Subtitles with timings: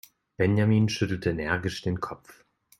[0.35, 2.43] Benjamin schüttelte energisch den Kopf.